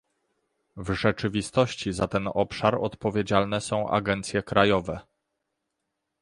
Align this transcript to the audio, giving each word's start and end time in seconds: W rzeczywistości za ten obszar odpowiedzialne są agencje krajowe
W 0.77 0.93
rzeczywistości 0.93 1.93
za 1.93 2.07
ten 2.07 2.27
obszar 2.33 2.75
odpowiedzialne 2.75 3.61
są 3.61 3.89
agencje 3.89 4.43
krajowe 4.43 4.99